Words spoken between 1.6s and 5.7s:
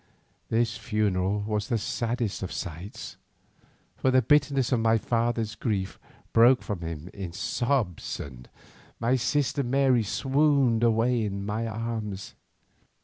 the saddest of sights, for the bitterness of my father's